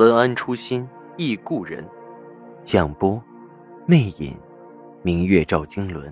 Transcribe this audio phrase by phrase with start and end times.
[0.00, 1.86] 文安初心忆故人，
[2.62, 3.22] 蒋波，
[3.84, 4.34] 魅影，
[5.02, 6.10] 明月照经纶，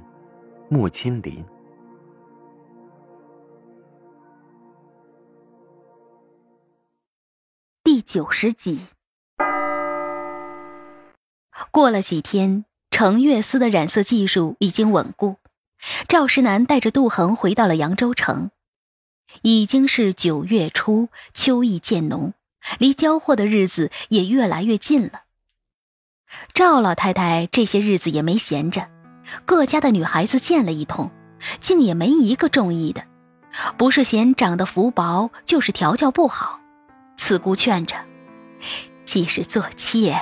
[0.69, 1.43] 木千林。
[7.83, 8.79] 第九十集。
[11.71, 15.37] 过了几天，程月思的染色技术已经稳固，
[16.07, 18.51] 赵石南带着杜恒回到了扬州城。
[19.41, 22.35] 已经是九月初，秋意渐浓。
[22.79, 25.23] 离交货的日子也越来越近了。
[26.53, 28.89] 赵老太太这些日子也没闲着，
[29.47, 31.11] 各家的女孩子见了一通，
[31.61, 33.05] 竟也没一个中意的，
[33.77, 36.61] 不是嫌长得福薄，就是调教不好。
[37.17, 37.97] 此姑劝着，
[39.05, 40.21] 既是做妾，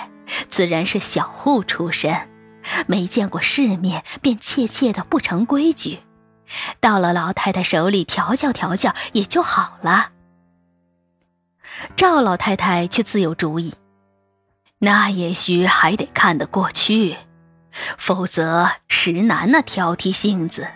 [0.49, 2.29] 自然是小户出身，
[2.87, 6.01] 没见过世面，便怯怯的不成规矩。
[6.79, 10.13] 到了老太太手里调教调教也就好了。
[11.97, 13.75] 赵老太太却自有主意，
[14.79, 17.17] 那也许还得看得过去，
[17.99, 20.67] 否则石楠那挑剔性子，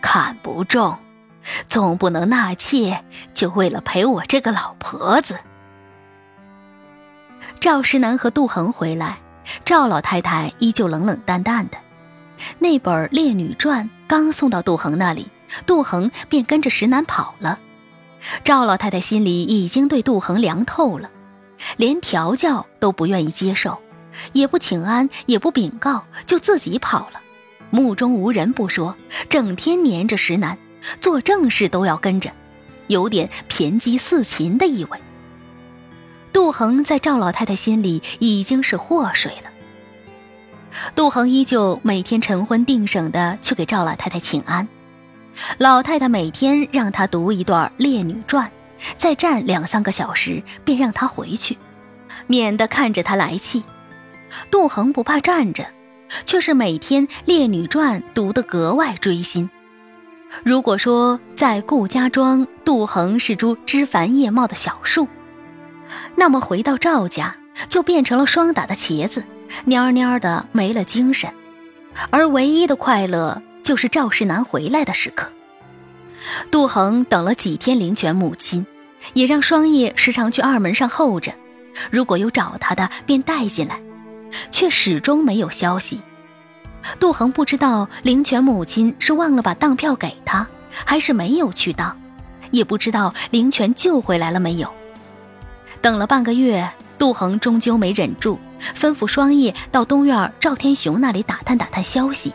[0.00, 0.98] 看不中，
[1.68, 5.38] 总不能纳妾就为了陪我这个老婆子。
[7.60, 9.18] 赵石南和杜恒回来，
[9.64, 11.78] 赵老太太依旧冷冷淡淡的。
[12.58, 15.30] 那本《烈女传》刚送到杜恒那里，
[15.64, 17.58] 杜恒便跟着石南跑了。
[18.44, 21.10] 赵老太太心里已经对杜恒凉透了，
[21.76, 23.78] 连调教都不愿意接受，
[24.32, 27.20] 也不请安，也不禀告，就自己跑了。
[27.70, 28.94] 目中无人不说，
[29.28, 30.56] 整天黏着石楠，
[31.00, 32.30] 做正事都要跟着，
[32.86, 34.98] 有点偏激似禽的意味。
[36.32, 39.50] 杜恒在赵老太太心里已经是祸水了。
[40.96, 44.66] 杜恒依旧每天晨昏定省的去给赵老太太请安。
[45.58, 48.46] 老太太每天让他读一段《烈女传》，
[48.96, 51.58] 再站两三个小时，便让他回去，
[52.26, 53.62] 免得看着他来气。
[54.50, 55.66] 杜恒不怕站着，
[56.24, 59.50] 却是每天《烈女传》读得格外追心。
[60.42, 65.06] 如果说在顾家庄，杜恒是株枝繁叶茂的小树，
[66.16, 67.36] 那么回到赵家，
[67.68, 69.24] 就变成了霜打的茄子，
[69.66, 71.30] 蔫蔫的没了精神。
[72.10, 73.42] 而唯一的快乐。
[73.64, 75.32] 就是赵世南回来的时刻，
[76.50, 78.64] 杜恒等了几天灵泉母亲，
[79.14, 81.32] 也让双叶时常去二门上候着，
[81.90, 83.80] 如果有找他的，便带进来，
[84.50, 86.00] 却始终没有消息。
[87.00, 91.98] 杜恒不知道灵泉母亲是忘了把当票给他，还是没有去当，
[92.50, 94.70] 也不知道灵泉救回来了没有。
[95.80, 98.38] 等了半个月，杜恒终究没忍住，
[98.76, 102.30] 吩咐双叶到东院赵天雄那里打探打探消息。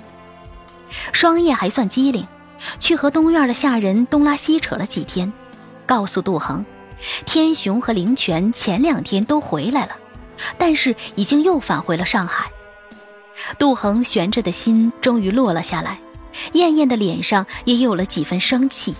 [1.11, 2.27] 双叶还算机灵，
[2.79, 5.31] 去和东院的下人东拉西扯了几天，
[5.85, 6.65] 告诉杜恒，
[7.25, 9.95] 天雄和灵泉前两天都回来了，
[10.57, 12.51] 但是已经又返回了上海。
[13.57, 15.99] 杜恒悬着的心终于落了下来，
[16.53, 18.95] 艳艳的脸上也有了几分生气。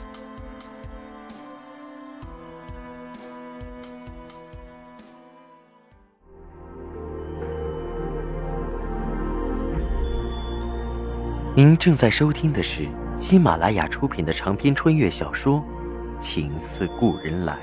[11.60, 12.88] 您正在收听的是
[13.18, 15.62] 喜马拉雅出品的长篇穿越小说
[16.22, 17.54] 《情似故人来》。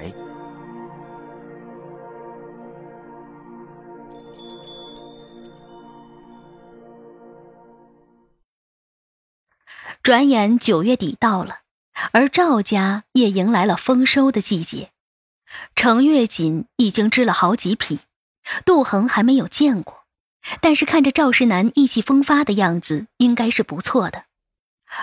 [10.02, 11.60] 转眼九月底到了，
[12.12, 14.90] 而赵家也迎来了丰收的季节。
[15.74, 18.00] 程月锦已经织了好几匹，
[18.66, 19.95] 杜恒还没有见过。
[20.60, 24.24] 但是看着赵世南意气风发的样子，应该是不错的。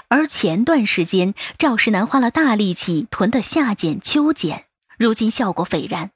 [0.08, 4.66] 而前段时间赵世南花了大力气囤的夏茧、秋茧，
[4.98, 6.12] 如今效果斐然。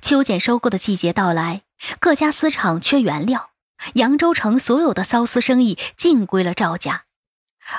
[0.00, 1.62] 秋茧收购的季节到来，
[2.00, 3.50] 各家丝厂缺原料，
[3.94, 7.04] 扬州城所有的缫丝生意尽归了赵家。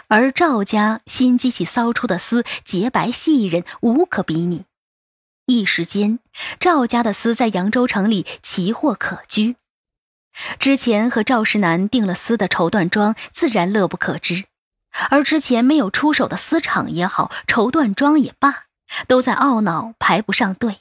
[0.07, 4.65] 而赵家新机器缫出的丝洁白细韧，无可比拟。
[5.45, 6.19] 一时间，
[6.59, 9.57] 赵家的丝在扬州城里奇货可居。
[10.59, 14.45] 之前和赵世南订了丝的绸缎庄，自然乐不可支；
[15.09, 18.65] 而之前没有出手的丝厂也好，绸缎庄也罢，
[19.07, 20.79] 都在懊恼排不上队。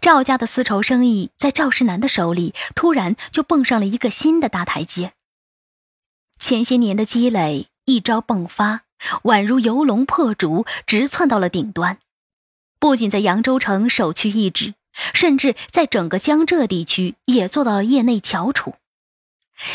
[0.00, 5.12] 赵家的丝绸生意在赵世南的手里，突然就蹦上了一个新的大台阶。
[6.38, 8.82] 前些年的积累一朝迸发，
[9.24, 11.98] 宛如游龙破竹，直窜到了顶端。
[12.78, 14.74] 不仅在扬州城首屈一指，
[15.14, 18.74] 甚至在整个江浙地区也做到了业内翘楚。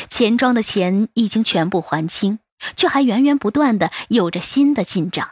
[0.09, 2.39] 钱庄的钱已经全部还清，
[2.75, 5.31] 却还源源不断的有着新的进账。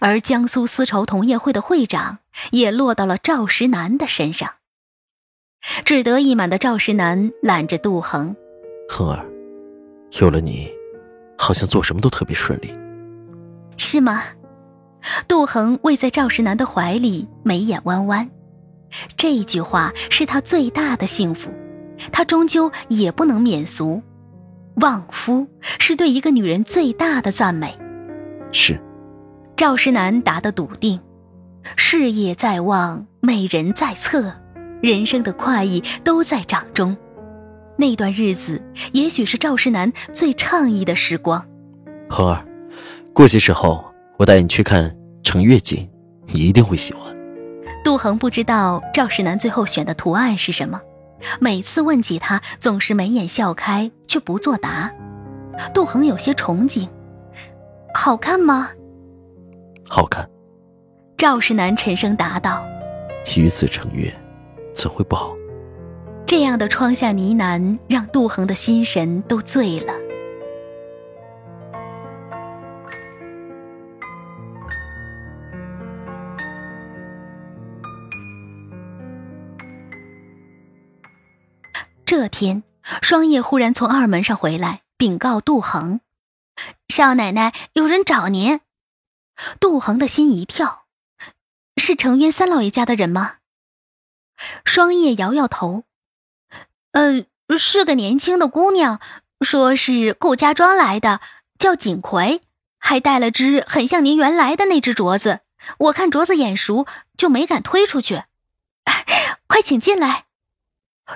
[0.00, 2.18] 而江苏丝绸同业会的会长
[2.50, 4.54] 也落到了赵石南的身上。
[5.84, 8.36] 志得意满的赵石南揽着杜恒
[8.88, 9.26] ：“恒儿，
[10.20, 10.70] 有了你，
[11.36, 12.74] 好像做什么都特别顺利。”
[13.76, 14.22] 是吗？
[15.26, 18.30] 杜恒偎在赵石南的怀里，眉眼弯弯。
[19.16, 21.50] 这句话是他最大的幸福，
[22.12, 24.02] 他终究也不能免俗。
[24.76, 25.46] 旺夫
[25.78, 27.76] 是对一个女人最大的赞美。
[28.52, 28.80] 是。
[29.56, 31.00] 赵石南答得笃定，
[31.74, 34.32] 事业在望，美人在侧，
[34.80, 36.96] 人生的快意都在掌中。
[37.76, 38.62] 那段日子，
[38.92, 41.44] 也许是赵石南最畅意的时光。
[42.08, 42.46] 恒儿，
[43.12, 43.84] 过些时候
[44.16, 45.90] 我带你去看成月景，
[46.26, 47.17] 你一定会喜欢。
[47.84, 50.80] 杜恒不知道赵世南最后选的图案是什么，
[51.40, 54.92] 每次问起他，总是眉眼笑开，却不作答。
[55.72, 56.88] 杜恒有些憧憬，
[57.94, 58.70] 好看吗？
[59.88, 60.28] 好看，
[61.16, 62.62] 赵世南沉声答道
[63.36, 64.12] ：“与子成悦，
[64.74, 65.34] 怎会不好？”
[66.26, 69.92] 这样的窗下呢喃，让杜恒的心神都醉了。
[82.18, 82.64] 这天，
[83.00, 86.00] 双叶忽然从二门上回来，禀告杜恒
[86.92, 88.58] ：“少奶奶，有人找您。”
[89.60, 90.86] 杜恒的心一跳，
[91.76, 93.36] 是程渊三老爷家的人吗？
[94.64, 95.84] 双叶摇摇头，
[96.90, 97.24] 嗯，
[97.56, 98.98] 是个年轻的姑娘，
[99.42, 101.20] 说是顾家庄来的，
[101.56, 102.42] 叫锦葵，
[102.80, 105.42] 还带了只很像您原来的那只镯子。
[105.78, 106.84] 我看镯子眼熟，
[107.16, 108.24] 就没敢推出去。
[109.46, 110.24] 快请进来！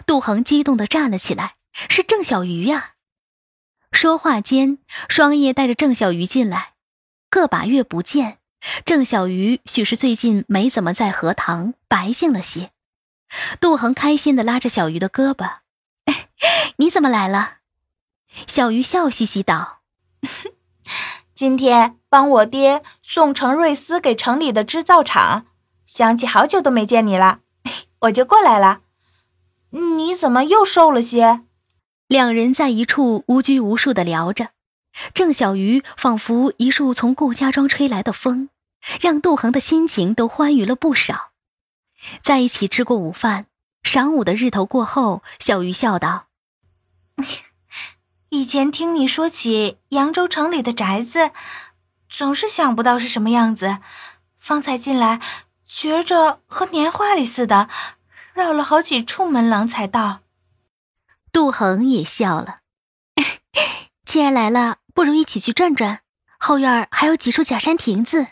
[0.07, 1.57] 杜恒激动的站了起来，
[1.89, 2.95] 是郑小鱼呀。
[3.91, 4.79] 说话间，
[5.09, 6.73] 双叶带着郑小鱼进来。
[7.29, 8.39] 个把月不见，
[8.85, 12.71] 郑小鱼许是最近没怎么在荷塘，白净了些。
[13.61, 15.59] 杜恒开心的拉着小鱼的胳膊
[16.77, 17.59] ：“你怎么来了？”
[18.47, 19.81] 小鱼笑嘻嘻道
[21.35, 25.47] ：“今天帮我爹送程瑞丝给城里的织造厂，
[25.87, 27.41] 想起好久都没见你了，
[28.01, 28.81] 我就过来了。
[29.73, 31.43] 你怎么又瘦了些？”
[32.09, 34.51] 两人在一处无拘无束的聊着。
[35.15, 38.51] 郑小鱼仿佛一束从顾家庄吹来的风，
[39.01, 41.31] 让杜恒的心情都欢愉了不少。
[42.21, 43.47] 在一起吃过午饭，
[43.83, 46.27] 晌午的日头过后，小鱼笑道
[48.29, 51.31] ：“以前听你说起扬州城里的宅子，
[52.11, 53.79] 总是想不到是什么样子。
[54.39, 55.21] 方才进来，
[55.65, 57.71] 觉着和年画里似的，
[58.35, 60.21] 绕了好几处门廊才到。”
[61.33, 62.59] 杜恒也笑了
[64.05, 66.01] ：“既然来了。”不如一起去转转，
[66.39, 68.27] 后院还有几处假山亭子。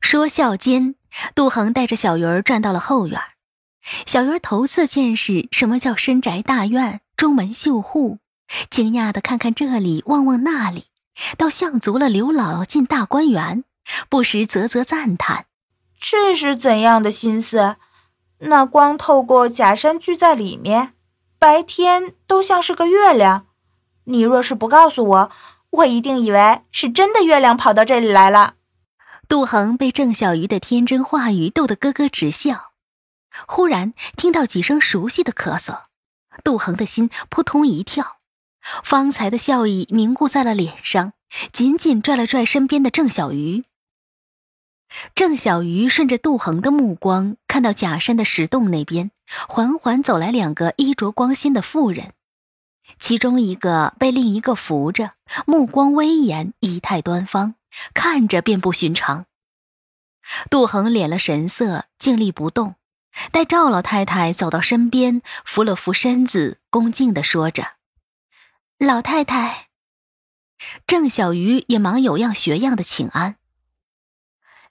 [0.00, 0.94] 说笑间，
[1.34, 3.20] 杜恒带着小鱼儿转到了后院。
[4.06, 8.18] 小鱼儿头次见识什么叫深宅大院、中门绣户，
[8.70, 10.84] 惊讶的看看这里，望望那里，
[11.36, 13.64] 倒像足了刘姥姥进大观园，
[14.08, 15.46] 不时啧啧赞叹
[16.00, 17.78] ：“这是怎样的心思？
[18.38, 20.94] 那光透过假山聚在里面，
[21.38, 23.46] 白天都像是个月亮。”
[24.08, 25.30] 你若是不告诉我，
[25.70, 28.54] 我一定以为是真的月亮跑到这里来了。
[29.28, 32.72] 杜恒被郑小鱼的天真话语逗得咯咯直笑，
[33.48, 35.80] 忽然听到几声熟悉的咳嗽，
[36.44, 38.18] 杜恒的心扑通一跳，
[38.84, 41.12] 方才的笑意凝固在了脸上，
[41.52, 43.64] 紧紧拽了拽身边的郑小鱼。
[45.14, 49.10] 郑小鱼顺着杜恒的目光，看到假山的石洞那边，
[49.48, 52.12] 缓缓走来两个衣着光鲜的妇人。
[52.98, 55.12] 其中一个被另一个扶着，
[55.44, 57.54] 目光威严，仪态端方，
[57.92, 59.26] 看着便不寻常。
[60.50, 62.76] 杜恒敛了神色，静立不动，
[63.32, 67.72] 待赵老太太走到身边，扶了扶身子，恭敬地说着
[68.78, 69.68] ：“老太太。”
[70.86, 73.36] 郑小鱼也忙有样学样的请安。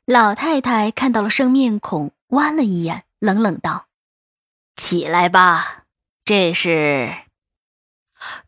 [0.05, 3.87] 老太太看到了生面孔，弯了一眼，冷冷道
[4.77, 5.85] ：“起来吧，
[6.23, 7.23] 这是。”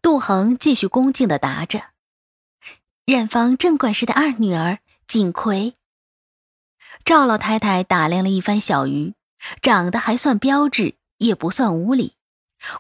[0.04, 1.86] 杜恒继续恭敬的答着
[3.06, 5.74] ：“染坊郑管事的二女儿锦葵。”
[7.04, 9.16] 赵老太太打量了一番小鱼，
[9.60, 12.14] 长得还算标致，也不算无礼，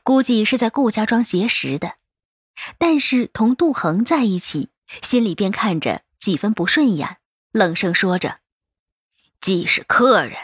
[0.03, 1.95] 估计是在顾家庄结识的。
[2.77, 4.69] 但是同杜恒在一起，
[5.01, 7.17] 心里便看着几分不顺眼，
[7.51, 8.39] 冷声说着
[9.41, 10.37] ：“既是客人，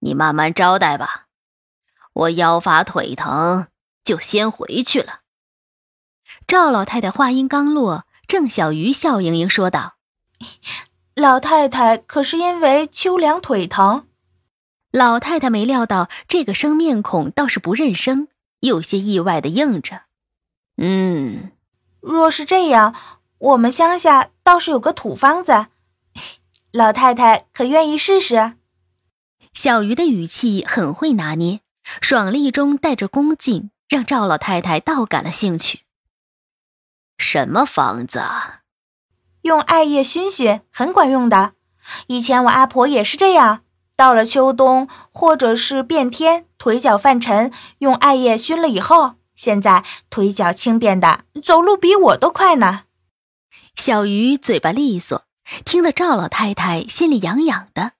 [0.00, 1.26] 你慢慢招待吧。
[2.12, 3.68] 我腰乏腿疼，
[4.04, 5.20] 就先回去了。”
[6.46, 9.96] 赵老太太话音刚落，郑小鱼笑盈盈说道
[11.14, 14.06] ：“老太太可是因为秋凉腿疼？”
[14.90, 18.28] 老太太没料到这个生面孔倒是不认生，
[18.60, 20.02] 有些意外的应着
[20.80, 21.52] ：“嗯，
[22.00, 22.94] 若是这样，
[23.38, 25.66] 我们乡下倒是有个土方子，
[26.72, 28.54] 老太太可愿意试试？”
[29.52, 31.60] 小鱼的语气很会拿捏，
[32.00, 35.80] 爽利中带着恭敬，让赵老太太倒感了兴趣。
[37.16, 38.22] 什么方子？
[39.42, 41.54] 用艾叶熏熏，很管用的。
[42.08, 43.62] 以前我阿婆也是这样。
[43.96, 52.84] 到了秋冬或者是变天，腿脚犯沉，用艾叶熏了以后，现在腿脚轻便的，走路比我都快呢。
[53.74, 55.24] 小鱼嘴巴利索，
[55.64, 57.92] 听得赵老太太心里痒痒的。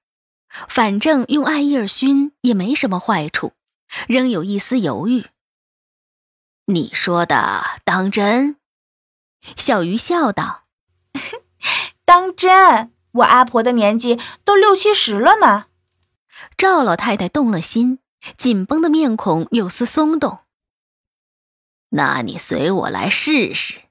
[0.68, 3.52] 反正用艾叶熏也没什么坏处，
[4.06, 5.26] 仍有一丝犹豫。
[6.66, 8.56] 你说的当真？
[9.56, 10.64] 小鱼笑道
[12.04, 15.66] ：“当真，我阿婆的年纪都六七十了呢。”
[16.56, 18.00] 赵老太太动了心，
[18.36, 20.40] 紧绷的面孔有丝松动。
[21.90, 23.82] 那你随我来试试。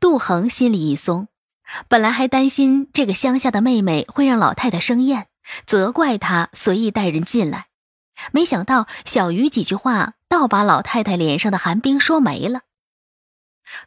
[0.00, 1.28] 杜恒心里一松，
[1.88, 5.26] 本来还担心这个乡下的妹妹会让老太太生厌，
[5.66, 7.66] 责怪她随意带人进来，
[8.32, 12.62] 没想到小鱼几句话，倒把老太太脸上的寒冰说没了。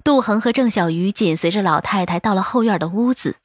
[0.04, 3.38] 杜恒和郑小鱼紧随着老太太到了后院的屋子，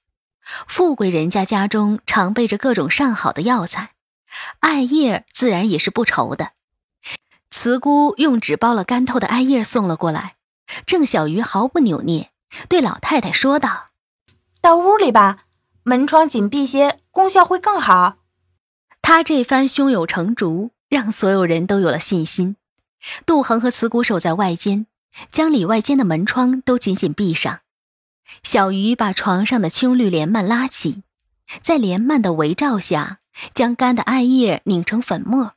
[0.67, 3.91] 富贵人家家中常备着各种上好的药材。
[4.59, 6.51] 艾叶自然也是不愁的。
[7.53, 10.35] 慈姑用纸包了干透的艾叶送了过来，
[10.87, 12.33] 郑小鱼毫不扭捏，
[12.69, 13.87] 对老太太说道
[14.65, 15.45] ：“到屋里吧，
[15.83, 18.17] 门窗紧闭些，功效会更好。”
[19.03, 22.57] 他这番胸有成竹，让所有人都有了信心。
[23.27, 24.87] 杜恒和慈姑守在外间，
[25.31, 27.61] 将里外间的门窗都紧紧闭上。
[28.43, 31.03] 小鱼把床上的青绿帘幔拉起，
[31.61, 33.19] 在帘幔的围罩下。
[33.53, 35.55] 将干的艾叶拧成粉末，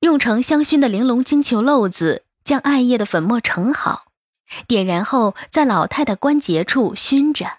[0.00, 4.06] 用成香薰的玲珑金球漏子将艾叶的粉末盛好，
[4.66, 7.58] 点燃后在老太太关节处熏着。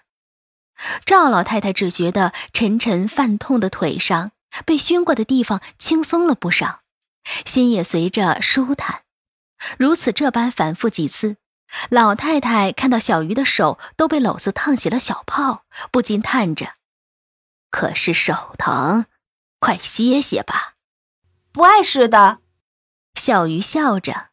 [1.04, 4.32] 赵老太太只觉得沉沉泛痛的腿上
[4.64, 6.80] 被熏过的地方轻松了不少，
[7.44, 9.02] 心也随着舒坦。
[9.76, 11.36] 如此这般反复几次，
[11.90, 16.74] 老太太看到小鱼的手都被篓子烫起了小泡，不禁叹着。
[17.70, 19.06] 可是手疼，
[19.58, 20.74] 快歇歇吧。
[21.52, 22.38] 不碍事的，
[23.14, 24.28] 小鱼笑着。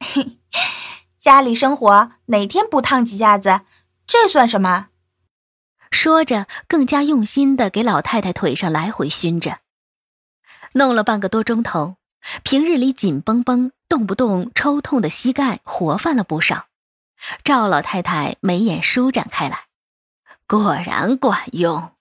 [0.00, 0.38] 嘿，
[1.18, 3.60] 家里生活哪天不烫几下子？
[4.06, 4.88] 这算什么？
[5.90, 9.58] 说着，更加用心的给老太太腿上来回熏着，
[10.74, 11.96] 弄了半个多钟头。
[12.42, 16.66] 平日里紧绷绷、动不动抽痛的膝盖活泛了不少。
[17.42, 19.64] 赵老太太眉眼舒展开来，
[20.46, 21.92] 果然管用。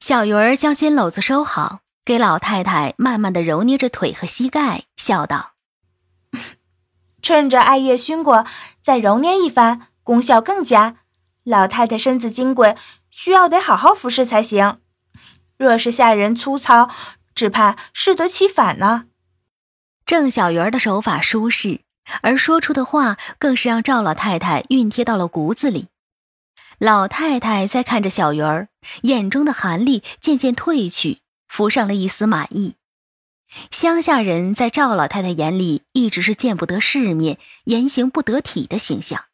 [0.00, 5.52] 小鱼儿将金篓子收好，给老太太慢慢的揉捏着腿和膝盖，笑道
[7.22, 8.46] ：“趁着艾叶熏过，
[8.82, 10.98] 再揉捏一番，功效更佳。
[11.44, 12.74] 老太太身子金贵，
[13.10, 14.80] 需要得好好服侍才行。
[15.56, 16.90] 若是下人粗糙，
[17.34, 19.04] 只怕适得其反呢。”
[20.06, 21.80] 郑小鱼儿的手法舒适，
[22.22, 25.88] 而说出的话更是让赵老太太熨贴到了骨子里。
[26.78, 28.68] 老太太在看着小鱼儿，
[29.02, 32.74] 眼中的寒力渐渐褪去，浮上了一丝满意。
[33.70, 39.26] 乡下人在赵老太太眼里一直是见不得世面、言行不得体的形象，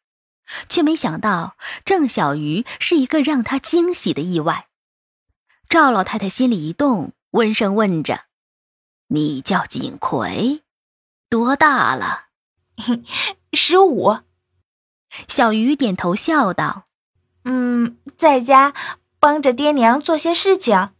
[0.69, 1.55] 却没想到
[1.85, 4.67] 郑小鱼是一个让他惊喜的意外。
[5.69, 8.25] 赵老太太心里一动，温声问着
[9.07, 10.63] ：“你叫锦葵，
[11.29, 12.25] 多大了
[13.53, 14.19] ？”“十五。”
[15.27, 16.87] 小鱼点头笑道。
[17.43, 18.73] 嗯，在家
[19.19, 20.91] 帮着爹娘做些事情。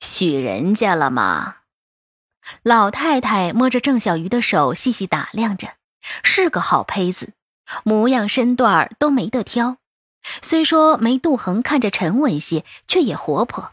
[0.00, 1.56] 许人家了吗？
[2.62, 5.74] 老太太摸着郑小鱼的手，细细打量着，
[6.22, 7.34] 是个好胚子，
[7.84, 9.76] 模样身段都没得挑。
[10.42, 13.72] 虽说没杜恒看着沉稳些，却也活泼。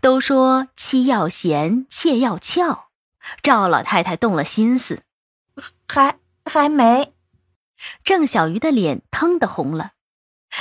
[0.00, 2.86] 都说妻要贤，妾要俏，
[3.42, 5.02] 赵老太太动了心思，
[5.86, 7.12] 还还没。
[8.02, 9.92] 郑小鱼的脸腾的红了。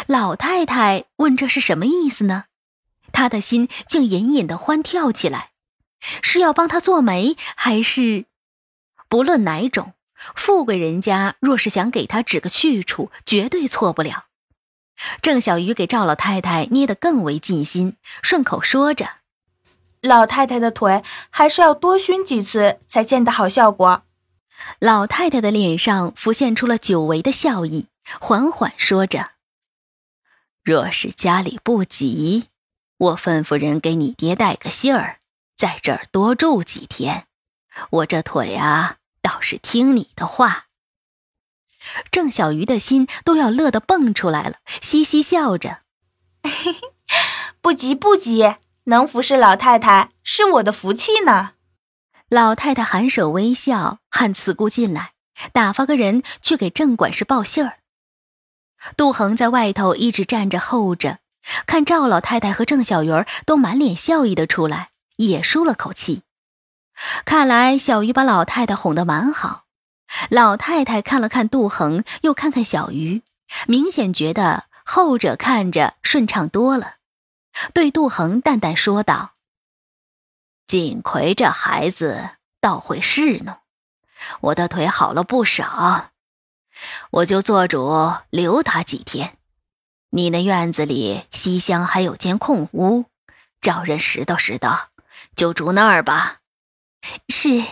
[0.07, 2.45] 老太太问：“这是什么意思呢？”
[3.13, 5.51] 她的心竟隐隐的欢跳起来。
[6.21, 8.25] 是要帮他做媒，还是
[9.07, 9.93] 不论哪种，
[10.35, 14.25] 富贵人家若是想给他指个去处，绝对错不了。
[15.21, 19.09] 郑小鱼给赵老太太捏得更为尽心，顺口说着
[20.01, 24.03] ：“老太太的腿还是要多熏几次才见得好效果。”
[24.79, 27.87] 老太太的脸上浮现出了久违的笑意，
[28.21, 29.31] 缓缓说着
[30.63, 32.47] ：“若是家里不急，
[32.97, 35.17] 我吩咐人给你爹带个信儿，
[35.57, 37.25] 在这儿多住几天。
[37.89, 40.67] 我这腿啊，倒是听你的话。”
[42.11, 45.79] 郑小鱼的心都要乐得蹦出来了，嘻嘻笑着：
[47.59, 51.53] “不急不急，能服侍老太太是我的福气呢。”
[52.29, 55.13] 老太太含首微笑，喊慈姑进来，
[55.51, 57.79] 打发个人去给郑管事报信儿。
[58.97, 61.19] 杜恒在外头一直站着候着，
[61.67, 66.23] 看赵老太太和郑小鱼儿都满脸笑意的出来，也舒了口气。
[67.25, 69.63] 看来小鱼把老太太哄得蛮好。
[70.29, 73.23] 老太太看了看杜恒，又看看小鱼，
[73.67, 76.97] 明显觉得后者看着顺畅多了，
[77.73, 79.31] 对杜恒淡淡说道。
[80.67, 82.29] 锦葵这孩子
[82.61, 83.57] 倒会侍弄，
[84.41, 86.11] 我的腿好了不少，
[87.09, 89.37] 我就做主留他几天。
[90.11, 93.05] 你那院子里西厢还有间空屋，
[93.61, 94.85] 找人拾掇拾掇，
[95.35, 96.41] 就住那儿吧。
[97.27, 97.63] 是，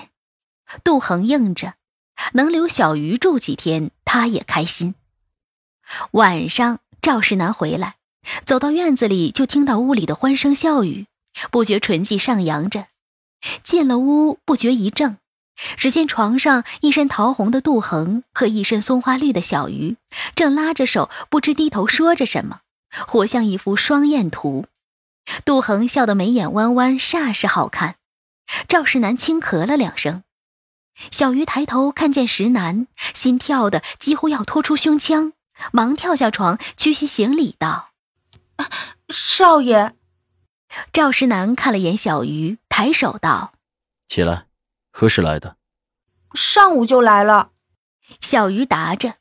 [0.84, 1.76] 杜恒应着，
[2.34, 4.96] 能留小鱼住几天，他也开心。
[6.12, 7.96] 晚上，赵世南回来，
[8.46, 11.08] 走到院子里，就听到屋里的欢声笑语，
[11.50, 12.88] 不觉唇际上扬着。
[13.64, 15.18] 进了屋，不觉一怔，
[15.78, 19.98] 只见床上一身桃红的杜恒和一身松花绿的小鱼，
[20.36, 22.62] 正拉着手，不知低头说着什么，
[23.08, 24.66] 活像一幅双燕图。
[25.46, 27.96] 杜恒笑得眉眼弯弯，煞是好看。
[28.68, 30.24] 赵石南轻咳了两声，
[31.12, 35.34] 小鱼抬头看见石楠，心跳的几乎要拖出胸腔，
[35.72, 37.92] 忙跳下床，屈膝行礼道
[39.10, 39.94] ：“少爷。”
[40.94, 43.54] 赵石南看了眼小鱼，抬手道
[44.08, 44.46] ：“起来，
[44.92, 45.58] 何时来的
[46.34, 47.52] ？”“上午就来了。”
[48.22, 49.16] 小鱼答着。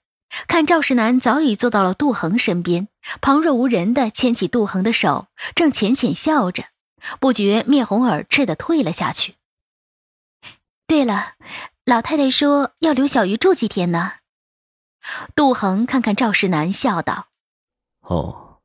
[0.46, 2.86] 看赵石南早已坐到了杜恒身边，
[3.20, 6.66] 旁若无人的牵起杜恒的手，正浅浅笑着，
[7.18, 9.36] 不觉面红耳赤的退了下去。
[10.86, 11.34] 对了，
[11.84, 14.14] 老太太说要留小鱼住几天呢？
[15.34, 17.28] 杜恒看看赵石南，笑道
[18.02, 18.60] ：“哦。”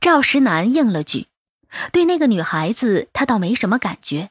[0.00, 1.28] 赵石南应了句。
[1.92, 4.30] 对那个女孩子，他倒没什么感觉，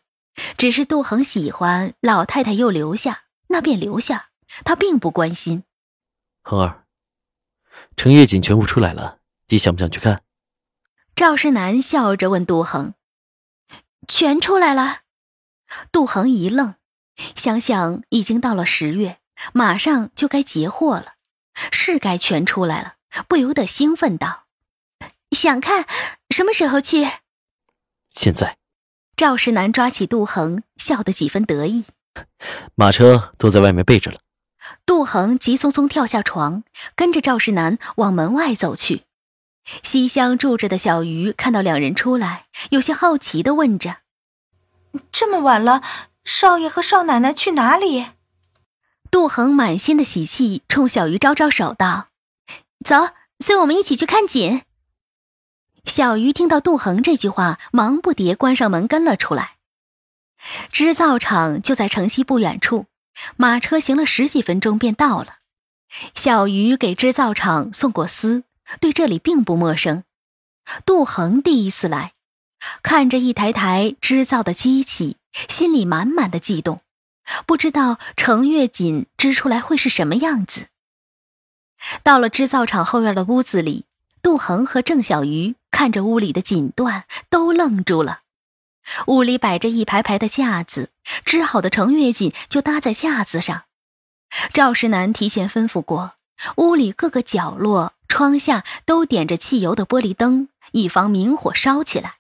[0.58, 4.30] 只是杜恒喜欢老太太，又留下，那便留下，
[4.64, 5.64] 他并不关心。
[6.42, 6.86] 恒儿，
[7.98, 10.24] 程月锦全部出来了，你想不想去看？
[11.16, 12.94] 赵石南笑着问杜恒
[14.08, 15.02] ：“全出来了？”
[15.92, 16.76] 杜恒一愣，
[17.36, 19.18] 想想已经到了十月，
[19.54, 21.14] 马上就该结货了，
[21.72, 22.96] 是该全出来了，
[23.28, 24.46] 不由得兴奋道
[25.32, 25.86] ：“想看，
[26.30, 27.08] 什么时候去？”
[28.12, 28.58] 现在，
[29.16, 31.86] 赵世南抓起杜恒，笑得几分得意。
[32.76, 34.20] 马车都在外面备着了。
[34.86, 36.64] 杜恒急匆匆跳下床，
[36.96, 39.06] 跟着赵世南往门外走去。
[39.82, 43.98] 西厢住着的小鱼看到两人出来，有些好奇的问着
[45.12, 45.82] ：“这么晚了，
[46.26, 48.08] 少爷和少奶奶去哪里？”
[49.10, 52.08] 杜恒满心的喜气，冲小鱼招招手道
[52.84, 54.64] ：“走，随我们一起去看景。”
[55.86, 59.58] 小鱼听到杜恒这句话，忙不迭关上门跟了出来。
[60.72, 62.88] 织造厂就在城西不远处，
[63.38, 65.36] 马车行了十几分钟便到了。
[66.16, 68.44] 小鱼给织造厂送过丝，
[68.80, 70.04] 对这里并不陌生。
[70.86, 72.14] 杜恒第一次来，
[72.82, 75.18] 看着一台台织造的机器，
[75.50, 76.82] 心里满满的悸动，
[77.46, 80.68] 不知道程月锦织出来会是什么样子。
[82.04, 83.86] 到了织造厂后院的屋子里。
[84.22, 88.22] 杜恒和郑小鱼看着屋里的锦缎，都愣住了。
[89.08, 90.92] 屋里摆着一排排的架子，
[91.26, 93.66] 织好的程月锦就搭在架子上。
[94.54, 96.14] 赵世南提前吩咐过，
[96.56, 102.18] 屋里各个角落、窗下都点着汽油的玻璃灯，以防明火烧起来。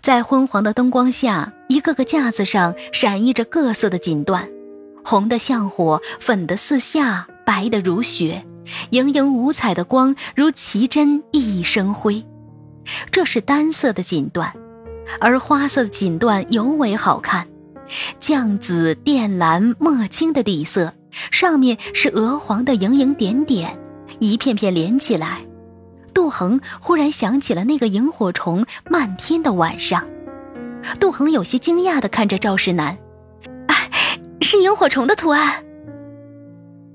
[0.00, 4.48] 在昏黄的灯光下，一个个架子上闪溢着各色的锦缎，
[5.04, 8.46] 红的像火，粉的似夏，白的如雪。
[8.90, 12.24] 莹莹五彩的光如奇珍熠熠生辉，
[13.10, 14.52] 这是单色的锦缎，
[15.18, 17.48] 而花色的锦缎尤为好看，
[18.20, 20.94] 绛紫、靛蓝、墨青的底色，
[21.32, 23.76] 上面是鹅黄的莹莹点点，
[24.30, 25.44] 一片片连起来。
[26.12, 30.06] 杜恒忽然想起了那个萤火虫漫天的晚上，
[31.00, 32.96] 杜恒有些惊讶的看着赵世南，
[33.66, 33.74] 啊，
[34.40, 35.64] 是萤火虫的图案。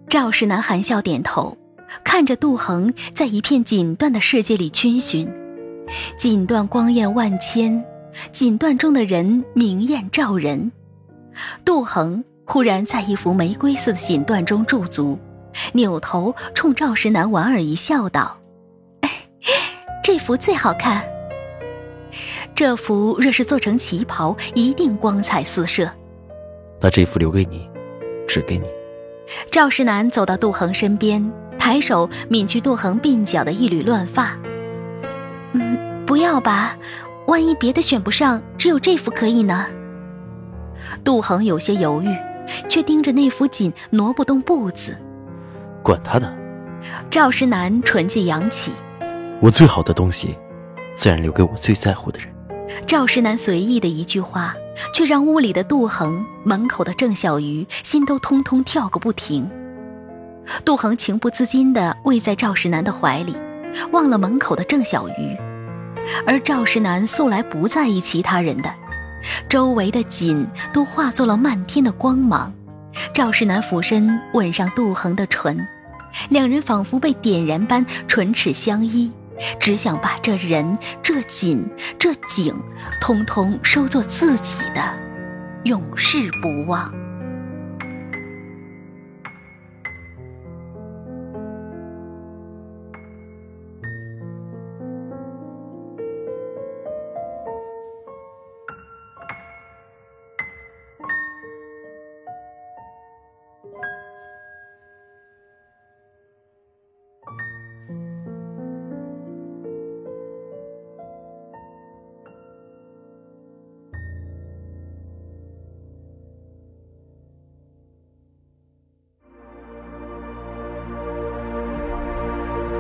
[0.08, 1.58] 赵世南含笑点头，
[2.04, 5.30] 看着杜恒在一片锦缎的世界里逡巡，
[6.18, 7.84] 锦缎光艳万千，
[8.32, 10.72] 锦缎中的人明艳照人。
[11.66, 15.20] 杜恒忽然在一幅玫瑰色的锦缎中驻足，
[15.74, 18.38] 扭头冲赵石南莞尔一笑，道
[20.04, 21.04] ：“这幅最好看。
[22.56, 25.90] 这幅若是做成旗袍，一定光彩四射。
[26.82, 27.70] 那这幅留给你，
[28.28, 28.68] 只给你。”
[29.52, 34.38] 赵石南走到杜恒身边，抬手抿去杜恒鬓角的一缕乱发。
[35.54, 36.78] “嗯，不要吧，
[37.28, 39.68] 万一别的选不上，只有这幅可以呢。”
[41.04, 42.18] 杜恒有些犹豫，
[42.68, 44.98] 却盯着那幅锦挪不动步子。
[45.84, 46.32] 管他呢！
[47.10, 48.72] 赵石南唇际扬起，
[49.42, 50.38] 我最好的东西，
[50.94, 52.30] 自然留给我最在乎的人。
[52.86, 54.54] 赵石南随意的一句话，
[54.94, 59.50] 却让屋里的杜恒、门口的郑小鱼心都通通跳个不停。
[60.64, 63.36] 杜恒情不自禁地偎在赵石南的怀里，
[63.92, 65.38] 忘了门口的郑小鱼，
[66.26, 68.74] 而赵石南素来不在意其他人的。
[69.50, 72.54] 周围的锦都化作了漫天的光芒，
[73.14, 75.68] 赵世南俯身吻上杜恒的唇，
[76.30, 79.12] 两人仿佛被点燃般唇齿相依，
[79.60, 81.66] 只想把这人、这锦、
[81.98, 82.54] 这景，
[83.00, 84.82] 通通收作自己的，
[85.64, 86.92] 永世不忘。